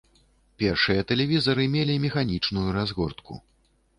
[0.61, 3.33] Першыя тэлевізары мелі механічную разгортку.